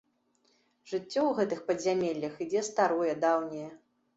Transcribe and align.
Жыццё 0.91 1.03
ў 1.25 1.31
гэтых 1.39 1.61
падзямеллях 1.69 2.33
ідзе 2.47 2.61
старое, 2.71 3.13
даўняе. 3.27 3.71